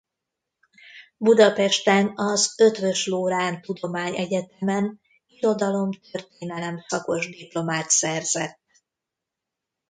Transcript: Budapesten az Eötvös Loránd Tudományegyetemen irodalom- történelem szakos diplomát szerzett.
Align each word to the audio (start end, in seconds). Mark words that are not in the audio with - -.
Budapesten 1.17 2.11
az 2.15 2.53
Eötvös 2.55 3.07
Loránd 3.07 3.61
Tudományegyetemen 3.61 5.01
irodalom- 5.27 5.99
történelem 6.11 6.83
szakos 6.87 7.29
diplomát 7.29 7.89
szerzett. 7.89 8.59